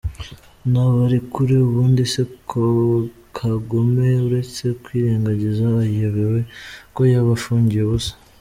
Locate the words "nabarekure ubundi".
0.71-2.01